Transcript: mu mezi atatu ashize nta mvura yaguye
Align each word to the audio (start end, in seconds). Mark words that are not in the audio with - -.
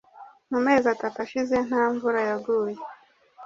mu 0.51 0.59
mezi 0.65 0.85
atatu 0.93 1.17
ashize 1.25 1.55
nta 1.67 1.83
mvura 1.93 2.19
yaguye 2.29 2.79